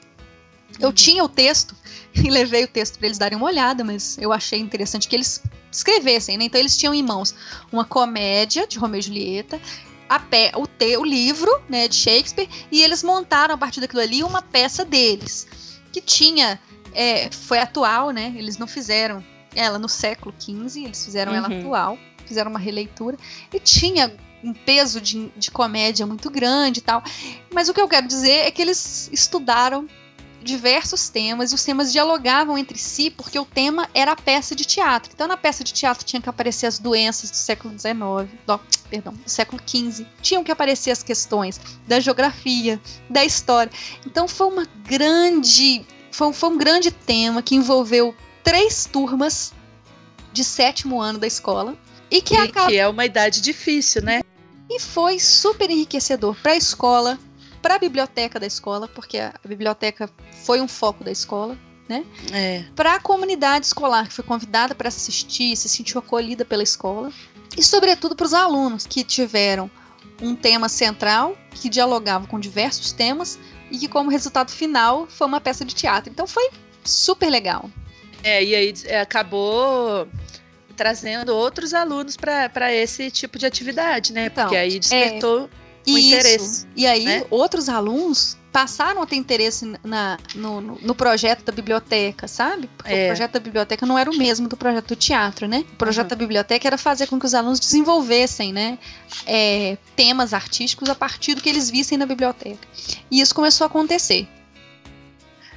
[0.79, 0.93] Eu uhum.
[0.93, 1.75] tinha o texto
[2.15, 5.43] e levei o texto para eles darem uma olhada, mas eu achei interessante que eles
[5.71, 6.45] escrevessem, né?
[6.45, 7.35] Então eles tinham em mãos
[7.71, 9.61] uma comédia de Romeu e Julieta,
[10.17, 14.23] pé, o, te, o livro né, de Shakespeare, e eles montaram a partir daquilo ali
[14.23, 15.45] uma peça deles.
[15.91, 16.59] que tinha,
[16.93, 18.33] é, foi atual, né?
[18.37, 19.23] Eles não fizeram
[19.55, 21.59] ela no século XV, eles fizeram ela Uhum.
[21.59, 23.17] atual, fizeram uma releitura,
[23.51, 27.03] e tinha um peso de, de comédia muito grande e tal.
[27.53, 29.87] Mas o que eu quero dizer é que eles estudaram
[30.41, 34.65] diversos temas e os temas dialogavam entre si porque o tema era a peça de
[34.65, 35.11] teatro.
[35.13, 39.13] Então na peça de teatro tinha que aparecer as doenças do século XIX, do, perdão,
[39.13, 40.05] do século XV.
[40.21, 43.71] Tinham que aparecer as questões da geografia, da história.
[44.05, 49.53] Então foi uma grande, foi, foi um grande tema que envolveu três turmas
[50.31, 51.77] de sétimo ano da escola
[52.09, 54.21] e que E acabou que é uma idade difícil, né?
[54.69, 57.17] e foi super enriquecedor para a escola,
[57.61, 60.09] para a biblioteca da escola, porque a biblioteca
[60.43, 61.57] foi um foco da escola,
[62.31, 62.63] É.
[62.75, 67.11] para a comunidade escolar que foi convidada para assistir, se sentiu acolhida pela escola,
[67.57, 69.69] e sobretudo para os alunos que tiveram
[70.21, 73.39] um tema central que dialogava com diversos temas
[73.71, 76.11] e que como resultado final foi uma peça de teatro.
[76.11, 76.49] Então foi
[76.83, 77.69] super legal.
[78.23, 80.07] É, e aí é, acabou
[80.75, 84.25] trazendo outros alunos para esse tipo de atividade, né?
[84.27, 85.49] Então, Porque aí despertou
[85.93, 86.07] o Isso.
[86.07, 86.67] interesse.
[86.75, 87.25] E aí, né?
[87.29, 92.67] outros alunos passaram a ter interesse na, no, no- no projeto da biblioteca, sabe?
[92.75, 93.03] Porque É.
[93.03, 95.63] o projeto da biblioteca não era o mesmo do projeto do teatro, né?
[95.73, 96.09] O projeto Uhum.
[96.09, 98.79] da biblioteca era fazer com que os alunos desenvolvessem, né?
[99.27, 102.67] é, temas artísticos a partir do que eles vissem na biblioteca.
[103.11, 104.27] E isso começou a acontecer.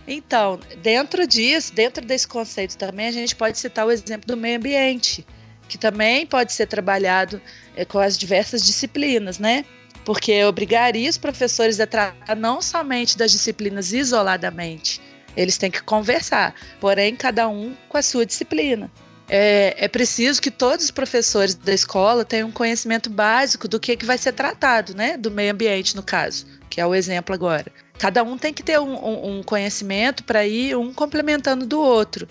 [0.07, 4.57] Então, dentro disso, dentro desse conceito também, a gente pode citar o exemplo do meio
[4.59, 5.25] ambiente,
[5.69, 7.41] que também pode ser trabalhado
[7.77, 9.65] é, com as diversas disciplinas, né?
[10.05, 15.01] Porque obrigaria os professores a tratar não somente das disciplinas isoladamente,
[15.37, 18.91] eles têm que conversar, porém, cada um com a sua disciplina.
[19.29, 23.97] É, é preciso que todos os professores da escola tenham um conhecimento básico do que,
[23.97, 25.17] que vai ser tratado, né?
[25.17, 27.73] Do meio ambiente, no caso, que é o exemplo agora.
[27.99, 32.29] Cada um tem que ter um, um- um conhecimento para ir um complementando do outro,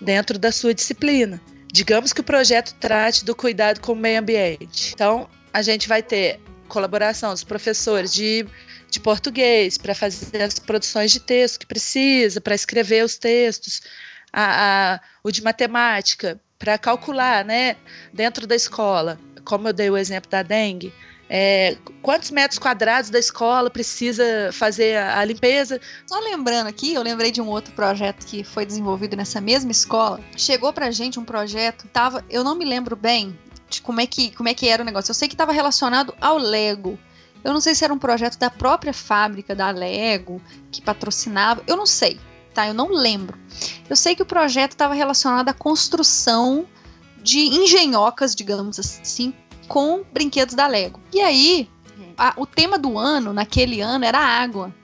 [0.00, 1.40] dentro da sua disciplina.
[1.72, 4.92] Digamos que o projeto trate do cuidado com o meio ambiente.
[4.92, 8.46] Então, a gente vai ter colaboração dos professores de,
[8.90, 13.82] de português para fazer as produções de texto que precisa, para escrever os textos,
[14.32, 17.76] a- a- o de matemática, para calcular, né,
[18.12, 20.92] dentro da escola, como eu dei o exemplo da dengue,
[21.32, 25.80] é, quantos metros quadrados da escola precisa fazer a, a limpeza.
[26.06, 30.20] Só lembrando aqui, eu lembrei de um outro projeto que foi desenvolvido nessa mesma escola.
[30.36, 33.38] Chegou pra gente um projeto, tava, eu não me lembro bem
[33.70, 35.10] de como é que, como é que era o negócio.
[35.10, 36.98] Eu sei que estava relacionado ao Lego.
[37.42, 41.76] Eu não sei se era um projeto da própria fábrica da Lego que patrocinava, eu
[41.76, 42.20] não sei,
[42.52, 42.66] tá?
[42.68, 43.38] Eu não lembro.
[43.88, 46.66] Eu sei que o projeto estava relacionado à construção
[47.22, 49.32] de engenhocas, digamos assim,
[49.68, 51.00] com brinquedos da Lego.
[51.12, 51.68] E aí,
[52.18, 54.74] a- o tema do ano, naquele ano, era água.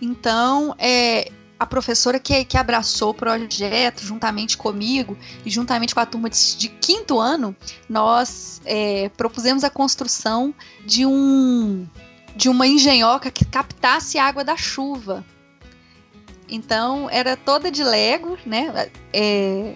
[0.00, 6.06] Então, é, a professora que, que abraçou o projeto juntamente comigo e juntamente com a
[6.06, 7.54] turma de, de quinto ano,
[7.86, 10.54] nós é, propusemos a construção
[10.86, 11.86] de um
[12.34, 15.22] de uma engenhoca que captasse água da chuva.
[16.48, 18.90] Então, era toda de Lego, né?
[19.12, 19.74] É,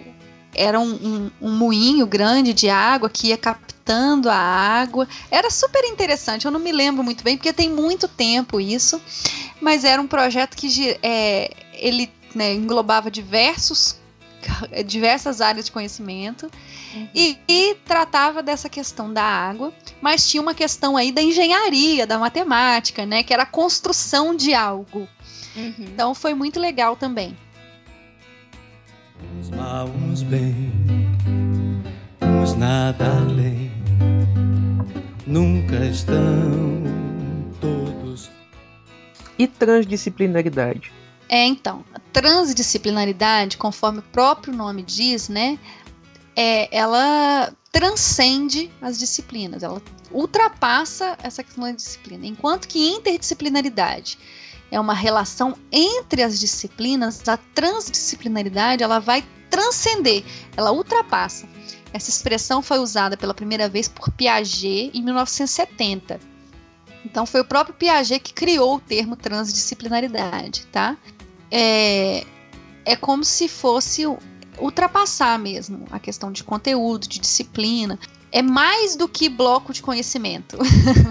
[0.55, 5.07] era um, um- um moinho grande de água que ia captando a água.
[5.29, 6.45] Era super interessante.
[6.45, 8.99] Eu não me lembro muito bem, porque tem muito tempo isso.
[9.61, 13.97] Mas era um projeto que é, ele né, englobava diversos,
[14.85, 16.49] diversas áreas de conhecimento
[17.13, 22.17] e, e tratava dessa questão da água, mas tinha uma questão aí da engenharia, da
[22.17, 23.21] matemática, né?
[23.23, 25.07] Que era a construção de algo.
[25.83, 27.35] Então foi muito legal também.
[29.55, 30.73] Mal, uns bem,
[32.21, 33.71] uns nada além.
[35.25, 36.83] Nunca estão
[37.61, 38.29] todos
[39.39, 40.91] E transdisciplinaridade.
[41.29, 45.57] É, então, a transdisciplinaridade, conforme o próprio nome diz, né,
[46.35, 52.25] é, ela transcende as disciplinas, ela ultrapassa essa questão da disciplina.
[52.25, 54.17] Enquanto que interdisciplinaridade
[54.71, 60.23] é uma relação entre as disciplinas, a transdisciplinaridade ela vai transcender,
[60.57, 61.47] ela ultrapassa.
[61.93, 66.19] Essa expressão foi usada pela primeira vez por Piaget em 1970.
[67.05, 70.97] Então foi o próprio Piaget que criou o termo transdisciplinaridade, tá?
[71.49, 72.25] É,
[72.83, 74.03] é como se fosse
[74.59, 77.97] ultrapassar mesmo a questão de conteúdo, de disciplina.
[78.31, 80.57] É mais do que bloco de conhecimento.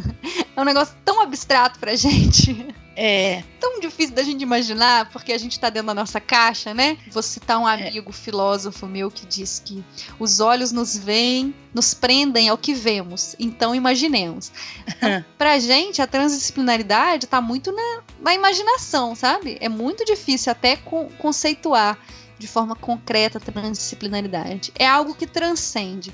[0.55, 2.75] é um negócio tão abstrato pra gente.
[2.97, 3.43] É.
[3.59, 6.97] Tão difícil da gente imaginar, porque a gente tá dentro da nossa caixa, né?
[7.11, 9.85] Vou citar um amigo filósofo meu que diz que
[10.19, 13.35] os olhos nos veem, nos prendem ao que vemos.
[13.39, 14.53] Então imaginemos.
[14.87, 19.59] Então, pra gente, a transdisciplinaridade tá muito na, na imaginação, sabe?
[19.61, 21.99] É muito difícil até con conceituar
[22.39, 24.73] de forma concreta a transdisciplinaridade.
[24.79, 26.13] É algo que transcende.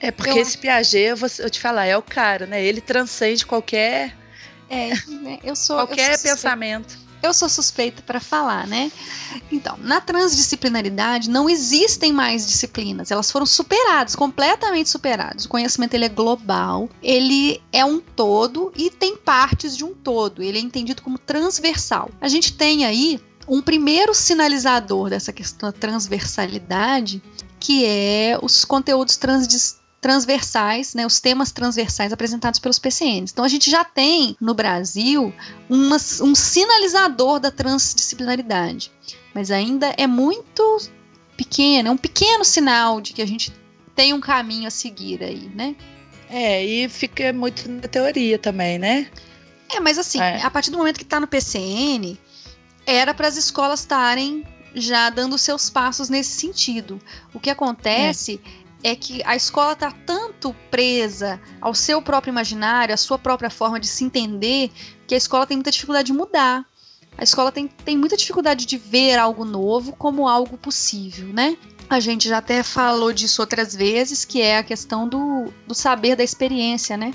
[0.00, 2.62] É porque Eu- esse Piaget, eu vou eu te falar, é o cara, né?
[2.64, 4.16] Ele transcende qualquer,
[4.68, 5.38] É, né?
[5.44, 5.78] eu sou.
[5.80, 6.98] eu qualquer sou suspeita- pensamento.
[7.22, 8.90] eu sou suspeita para falar, né?
[9.50, 15.44] Então, na transdisciplinaridade não existem mais disciplinas, elas foram superadas, completamente superadas.
[15.44, 20.42] O conhecimento ele é global, ele é um todo e tem partes de um todo.
[20.42, 22.10] Ele é entendido como transversal.
[22.20, 27.22] A gente tem aí um primeiro sinalizador dessa questão da transversalidade,
[27.60, 33.32] que é os conteúdos transdis transversais, né, os temas transversais apresentados pelos PCNs.
[33.32, 35.32] Então a gente já tem no Brasil
[35.68, 38.90] uma- um sinalizador da transdisciplinaridade,
[39.34, 40.78] mas ainda é muito
[41.36, 43.52] pequeno, é um pequeno sinal de que a gente
[43.94, 45.74] tem um caminho a seguir aí, né?
[46.28, 49.08] É, e fica muito na teoria também, né?
[49.68, 50.42] É, mas assim, É.
[50.42, 52.18] a partir do momento que está no PCN,
[52.86, 57.00] era para as escolas estarem já dando seus passos nesse sentido.
[57.32, 62.96] O que acontece é, que a escola está tanto presa ao seu próprio imaginário, à
[62.96, 64.70] sua própria forma de se entender,
[65.06, 66.64] que a escola tem muita dificuldade de mudar.
[67.18, 71.56] A escola tem, tem muita dificuldade de ver algo novo como algo possível, né?
[71.88, 76.16] A gente já até falou disso outras vezes, que é a questão do, do saber
[76.16, 77.12] da experiência, né?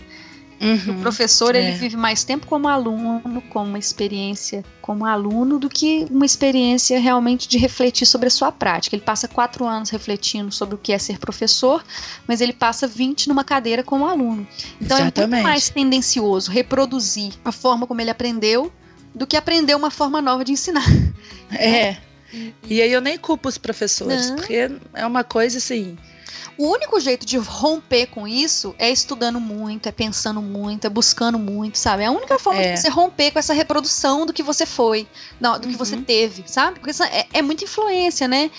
[0.87, 1.59] O professor é.
[1.59, 6.99] ele vive mais tempo como aluno, com uma experiência como aluno, do que uma experiência
[6.99, 8.95] realmente de refletir sobre a sua prática.
[8.95, 11.83] Ele passa quatro anos refletindo sobre o que é ser professor,
[12.27, 14.47] mas ele passa 20 numa cadeira como aluno.
[14.79, 15.31] Então é Exatamente.
[15.31, 18.71] muito mais tendencioso reproduzir a forma como ele aprendeu
[19.15, 20.85] do que aprender uma forma nova de ensinar.
[21.51, 21.97] É.
[22.63, 24.37] E aí eu nem culpo os professores, Não.
[24.37, 25.97] porque é uma coisa assim.
[26.57, 31.37] O único jeito de romper com isso é estudando muito, é pensando muito, é buscando
[31.39, 32.03] muito, sabe?
[32.03, 32.73] É a única forma É.
[32.73, 35.07] de você romper com essa reprodução do que você foi,
[35.39, 35.77] não, do que Uhum.
[35.77, 36.79] você teve, sabe?
[36.79, 38.51] Porque é, é muita influência, né?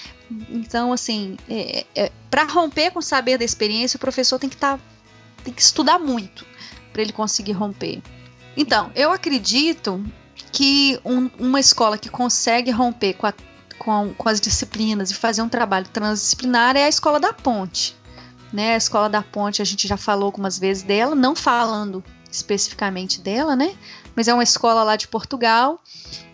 [0.49, 4.57] Então, assim, é, é, para romper com o saber da experiência, o professor tem que
[4.57, 4.79] estar.
[5.45, 6.47] tem que estudar muito
[6.93, 8.01] para ele conseguir romper.
[8.57, 10.05] Então, eu acredito
[10.53, 13.35] que um- uma escola que consegue romper com, a-
[13.83, 17.97] com- com as disciplinas e fazer um trabalho transdisciplinar é a escola da ponte.
[18.53, 18.75] Né?
[18.75, 23.57] A escola da ponte, a gente já falou algumas vezes dela, não falando especificamente dela,
[23.57, 23.75] né?
[24.15, 25.81] Mas é uma escola lá de Portugal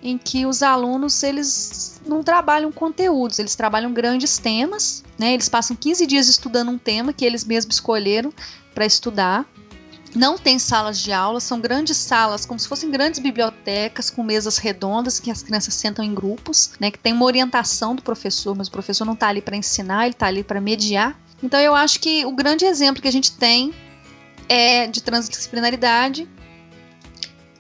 [0.02, 5.32] em que os alunos eles não trabalham conteúdos, eles trabalham grandes temas, né?
[5.32, 8.32] Eles passam 15 dias estudando um tema que eles mesmos escolheram
[8.74, 9.46] para estudar.
[10.14, 14.57] Não tem salas de aula, são grandes salas, como se fossem grandes bibliotecas com mesas
[14.57, 16.90] redondas que as crianças sentam em grupos, né?
[16.90, 20.14] Que tem uma orientação do professor, mas o professor não está ali para ensinar, ele
[20.14, 21.18] está ali para mediar.
[21.42, 23.73] Então eu acho que o grande exemplo que a gente tem
[24.49, 26.27] é de transdisciplinaridade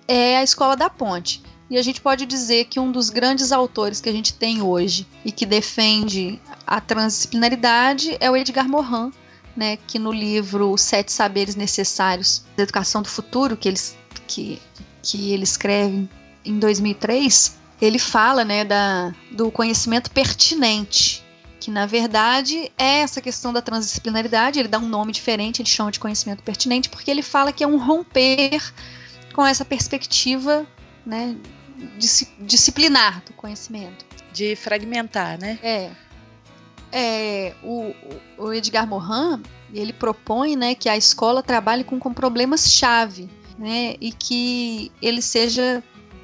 [0.06, 1.42] é a Escola da Ponte.
[1.70, 5.06] E a gente pode dizer que um dos grandes autores que a gente tem hoje
[5.22, 9.12] e que defende a transdisciplinaridade é o Edgar Morin,
[9.58, 14.62] né, que no livro Os Sete Saberes Necessários da Educação do Futuro, que, eles, que,
[15.02, 16.08] que ele escreve
[16.44, 21.24] em 2003, ele fala né, da, do conhecimento pertinente,
[21.58, 25.90] que na verdade é essa questão da transdisciplinaridade, ele dá um nome diferente, ele chama
[25.90, 28.62] de conhecimento pertinente, porque ele fala que é um romper
[29.34, 30.64] com essa perspectiva
[31.04, 31.36] né,
[31.98, 34.06] disci- disciplinar do conhecimento.
[34.32, 35.58] De fragmentar, né?
[35.60, 35.90] É.
[36.90, 37.92] É, o,
[38.38, 44.12] o- Edgar Morin, ele propõe né, que a escola trabalhe com, com problemas-chave, né, e
[44.12, 45.82] que ele seja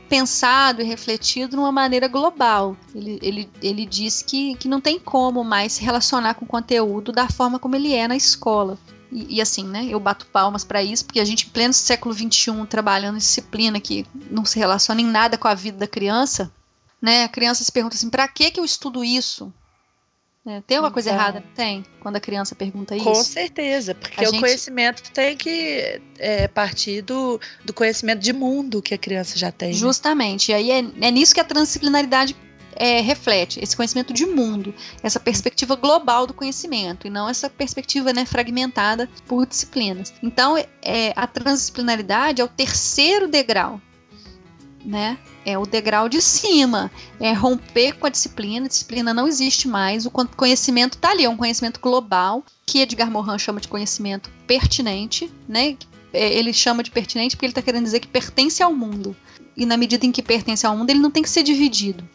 [0.08, 2.76] pensado e refletido de uma maneira global.
[2.94, 7.12] Ele, ele, ele diz que, que não tem como mais se relacionar com o conteúdo
[7.12, 8.78] da forma como ele é na escola.
[9.12, 12.14] E, e assim, né, eu bato palmas para isso, porque a gente, em pleno século
[12.14, 16.50] XXI, trabalhando em disciplina que não se relaciona em nada com a vida da criança,
[17.02, 19.52] né, a criança se pergunta assim, para que que eu estudo isso?
[20.44, 21.18] Né, Tem alguma coisa Então.
[21.20, 21.44] errada?
[21.54, 21.84] Tem.
[22.00, 23.24] Quando a criança pergunta Com isso.
[23.24, 28.82] certeza, porque A o gente- conhecimento tem que é, partir do, do conhecimento de mundo
[28.82, 29.68] que a criança já tem.
[29.68, 29.74] né?
[29.74, 30.50] Justamente.
[30.50, 32.36] E aí é, é nisso que a transdisciplinaridade
[32.76, 38.12] é, reflete, esse conhecimento de mundo, essa perspectiva global do conhecimento, e não essa perspectiva
[38.12, 40.12] né, fragmentada por disciplinas.
[40.22, 43.80] Então, é, a transdisciplinaridade é o terceiro degrau,
[44.84, 45.18] né?
[45.44, 50.04] É o degrau de cima, é romper com a disciplina, a disciplina não existe mais,
[50.06, 54.30] o con- conhecimento está ali, é um conhecimento global, que Edgar Morin chama de conhecimento
[54.46, 55.76] pertinente, né?
[56.12, 59.16] É, Ele chama de pertinente porque ele está querendo dizer que pertence ao mundo
[59.56, 62.08] e na medida em que pertence ao mundo, ele não tem que ser dividido.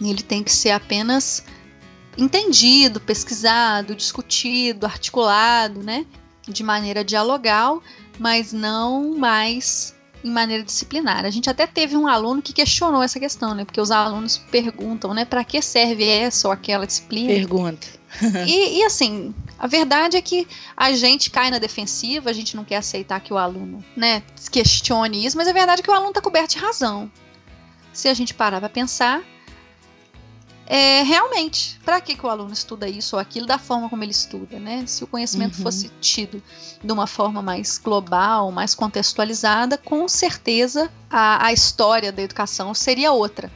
[0.00, 1.44] Ele tem que ser apenas
[2.18, 6.06] entendido, pesquisado, discutido, articulado, né?
[6.46, 7.82] De maneira dialogal,
[8.18, 9.95] mas não mais
[10.26, 11.24] em maneira disciplinar.
[11.24, 13.64] A gente até teve um aluno que questionou essa questão, né?
[13.64, 15.24] Porque os alunos perguntam, né?
[15.24, 17.32] Para que serve essa ou aquela disciplina?
[17.32, 17.86] Pergunta.
[18.46, 22.64] e, e, assim, a verdade é que a gente cai na defensiva, a gente não
[22.64, 26.10] quer aceitar que o aluno, né, questione isso, mas a verdade é que o aluno
[26.10, 27.10] está coberto de razão.
[27.92, 29.22] Se a gente parar para pensar,
[30.66, 34.10] é, realmente, para que, que o aluno estuda isso ou aquilo da forma como ele
[34.10, 34.84] estuda, né?
[34.86, 35.62] Se o conhecimento uhum.
[35.62, 36.42] fosse tido
[36.82, 43.12] de uma forma mais global, mais contextualizada, com certeza a, a história da educação seria
[43.12, 43.50] outra.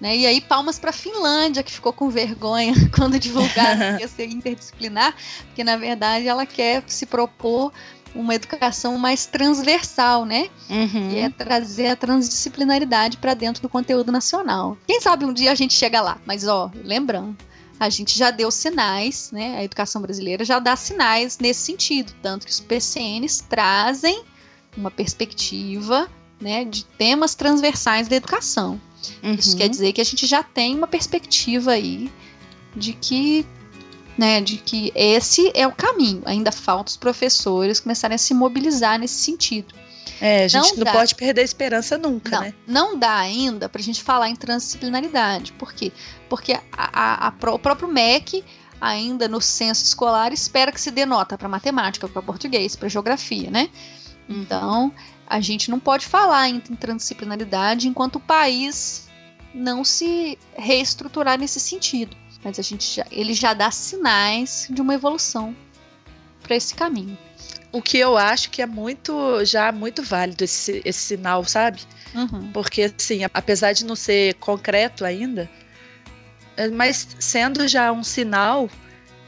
[0.00, 0.16] Né?
[0.16, 4.26] E aí, palmas para a Finlândia, que ficou com vergonha quando divulgaram que ia ser
[4.26, 5.14] interdisciplinar,
[5.46, 7.72] porque na verdade ela quer se propor
[8.14, 10.48] uma educação mais transversal, né?
[10.68, 11.10] Uhum.
[11.10, 14.76] E é trazer a transdisciplinaridade para dentro do conteúdo nacional.
[14.86, 17.36] Quem sabe um dia a gente chega lá, mas ó, lembrando,
[17.78, 19.58] a gente já deu sinais, né?
[19.58, 24.22] A educação brasileira já dá sinais nesse sentido, tanto que os PCNs trazem
[24.76, 26.08] uma perspectiva,
[26.40, 28.80] né, de temas transversais da educação.
[29.22, 29.34] Uhum.
[29.34, 32.10] Isso quer dizer que a gente já tem uma perspectiva aí
[32.76, 33.44] de que
[34.18, 36.22] né, de que esse é o caminho.
[36.26, 39.72] Ainda falta os professores começarem a se mobilizar nesse sentido.
[40.20, 42.54] É, a gente não, não pode perder a esperança nunca, não, né?
[42.66, 45.52] Não dá ainda para a gente falar em transdisciplinaridade.
[45.52, 45.92] Por quê?
[46.28, 48.44] Porque a, a, a, o próprio MEC,
[48.80, 53.48] ainda no censo escolar, espera que se dê nota para matemática, para português, para geografia,
[53.48, 53.70] né?
[54.28, 54.92] Então,
[55.24, 59.08] a gente não pode falar em transdisciplinaridade enquanto o país
[59.54, 62.16] não se reestruturar nesse sentido.
[62.44, 65.56] Mas a gente já, ele já dá sinais de uma evolução
[66.42, 67.18] para esse caminho.
[67.70, 71.80] O que eu acho que é muito já muito válido esse, esse sinal, sabe?
[72.14, 72.50] Uhum.
[72.52, 75.50] Porque assim, apesar de não ser concreto ainda,
[76.56, 78.70] é, mas sendo já um sinal,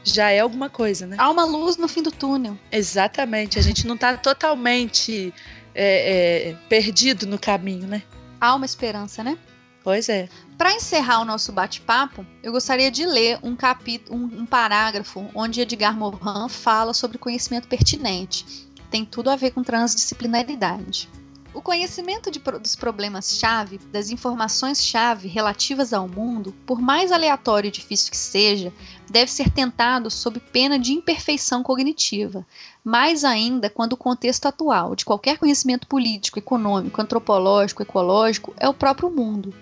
[0.03, 1.15] já é alguma coisa, né?
[1.19, 2.57] Há uma luz no fim do túnel.
[2.71, 3.59] Exatamente.
[3.59, 5.33] A gente não está totalmente
[5.75, 8.01] é, é, perdido no caminho, né?
[8.39, 9.37] Há uma esperança, né?
[9.83, 10.29] Pois é.
[10.61, 15.59] Para encerrar o nosso bate-papo, eu gostaria de ler um capítulo, um, um parágrafo onde
[15.59, 18.69] Edgar Morin fala sobre conhecimento pertinente.
[18.91, 21.09] Tem tudo a ver com transdisciplinaridade.
[21.51, 28.11] O conhecimento de, dos problemas-chave, das informações-chave relativas ao mundo, por mais aleatório e difícil
[28.11, 28.71] que seja,
[29.09, 32.45] deve ser tentado sob pena de imperfeição cognitiva,
[32.83, 38.73] mais ainda quando o contexto atual de qualquer conhecimento político, econômico, antropológico, ecológico é o
[38.75, 39.53] próprio mundo.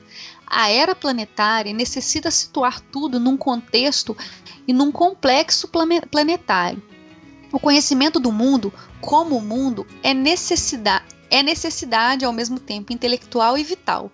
[0.50, 4.18] A era planetária necessita situar tudo num contexto
[4.68, 5.70] e num complexo
[6.10, 6.82] planetário.
[7.52, 13.58] O conhecimento do mundo, como o mundo, é necessidade é necessidade ao mesmo tempo intelectual
[13.58, 14.12] e vital.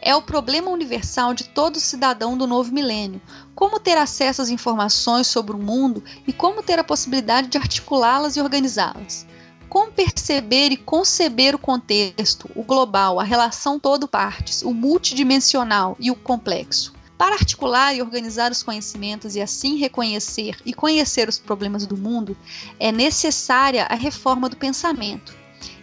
[0.00, 3.22] É o problema universal de todo cidadão do novo milênio.
[3.54, 8.36] Como ter acesso às informações sobre o mundo e como ter a possibilidade de articulá-las
[8.36, 9.26] e organizá-las.
[9.68, 16.16] Como perceber e conceber o contexto, o global, a relação todo-partes, o multidimensional e o
[16.16, 16.94] complexo.
[17.18, 22.34] Para articular e organizar os conhecimentos e assim reconhecer e conhecer os problemas do mundo,
[22.80, 25.36] é necessária a reforma do pensamento.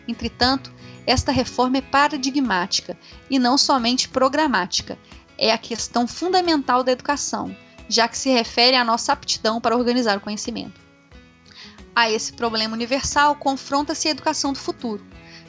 [0.08, 0.74] Entretanto,
[1.06, 2.98] esta reforma é paradigmática
[3.30, 4.98] e não somente programática.
[5.38, 7.56] É a questão fundamental da educação,
[7.88, 10.85] já que se refere à nossa aptidão para organizar o conhecimento.
[11.96, 15.02] A esse problema universal confronta-se a educação do futuro,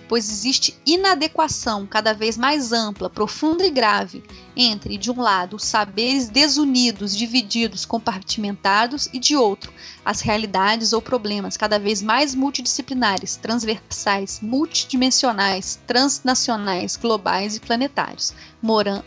[0.09, 4.23] pois existe inadequação cada vez mais ampla, profunda e grave
[4.57, 9.73] entre, de um lado, os saberes desunidos, divididos, compartimentados, e de outro,
[10.05, 18.33] as realidades ou problemas cada vez mais multidisciplinares, transversais, multidimensionais, transnacionais, globais e planetários.
[18.63, 19.03] Moran,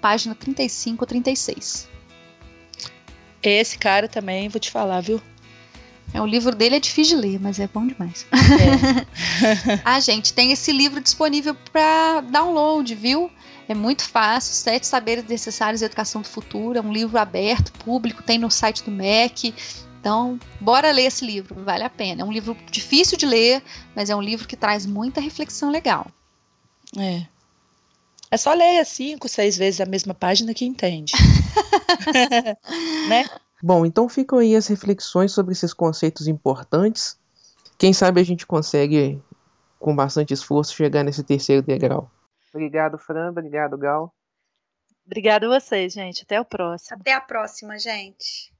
[0.00, 1.88] página 35 36.
[3.40, 5.22] Esse cara também, vou te falar, viu?
[6.12, 8.26] É, o livro dele é difícil de ler, mas é bom demais.
[8.32, 9.80] É.
[9.84, 13.30] ah, gente, tem esse livro disponível para download, viu?
[13.68, 18.22] É muito fácil, Sete Saberes Necessários à Educação do Futuro, é um livro aberto, público,
[18.22, 19.54] tem no site do MEC.
[20.00, 22.22] Então, bora ler esse livro, vale a pena.
[22.22, 23.62] É um livro difícil de ler,
[23.94, 26.06] mas é um livro que traz muita reflexão legal.
[26.96, 27.26] É.
[28.30, 31.12] É só ler cinco, seis vezes a mesma página que entende.
[33.08, 33.24] né?
[33.62, 37.18] Bom, então ficam aí as reflexões sobre esses conceitos importantes.
[37.76, 39.20] Quem sabe a gente consegue,
[39.78, 42.10] com bastante esforço, chegar nesse terceiro degrau.
[42.52, 43.30] Obrigado, Fran.
[43.30, 44.12] Obrigado, Gal.
[45.06, 46.22] Obrigado a vocês, gente.
[46.22, 46.98] Até o próximo.
[47.00, 48.52] Até a próxima, gente.